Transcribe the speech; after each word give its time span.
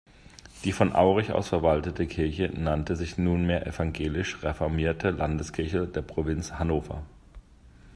Die 0.63 0.71
von 0.71 0.95
Aurich 0.95 1.31
aus 1.31 1.49
verwaltete 1.49 2.07
Kirche 2.07 2.49
nannte 2.51 2.95
sich 2.95 3.19
nunmehr 3.19 3.67
"Evangelisch-reformierte 3.67 5.11
Landeskirche 5.11 5.85
der 5.85 6.01
Provinz 6.01 6.53
Hannover". 6.53 7.03